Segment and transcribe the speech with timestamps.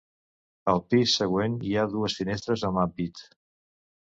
[0.73, 3.23] Al pis següent hi ha dues finestres amb ampit.